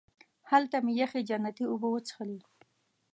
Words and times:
هلته 0.51 0.77
مې 0.83 0.93
یخې 1.01 1.21
جنتي 1.29 1.63
اوبه 1.67 1.87
وڅښلې. 1.91 2.39